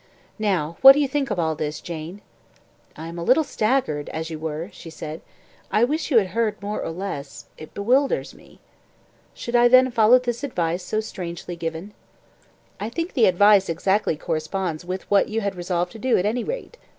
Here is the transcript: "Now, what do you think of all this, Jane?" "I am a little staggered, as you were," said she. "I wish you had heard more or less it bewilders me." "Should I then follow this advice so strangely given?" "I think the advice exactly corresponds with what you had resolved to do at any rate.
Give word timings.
"Now, 0.39 0.77
what 0.81 0.93
do 0.93 0.99
you 0.99 1.07
think 1.07 1.29
of 1.29 1.37
all 1.37 1.53
this, 1.53 1.79
Jane?" 1.79 2.21
"I 2.95 3.05
am 3.05 3.19
a 3.19 3.23
little 3.23 3.43
staggered, 3.43 4.09
as 4.09 4.31
you 4.31 4.39
were," 4.39 4.71
said 4.73 5.21
she. 5.21 5.31
"I 5.71 5.83
wish 5.83 6.09
you 6.09 6.17
had 6.17 6.29
heard 6.29 6.59
more 6.59 6.81
or 6.81 6.89
less 6.89 7.45
it 7.55 7.75
bewilders 7.75 8.33
me." 8.33 8.57
"Should 9.35 9.55
I 9.55 9.67
then 9.67 9.91
follow 9.91 10.17
this 10.17 10.43
advice 10.43 10.81
so 10.81 11.01
strangely 11.01 11.55
given?" 11.55 11.93
"I 12.79 12.89
think 12.89 13.13
the 13.13 13.27
advice 13.27 13.69
exactly 13.69 14.17
corresponds 14.17 14.83
with 14.83 15.03
what 15.11 15.29
you 15.29 15.41
had 15.41 15.53
resolved 15.53 15.91
to 15.91 15.99
do 15.99 16.17
at 16.17 16.25
any 16.25 16.43
rate. 16.43 16.77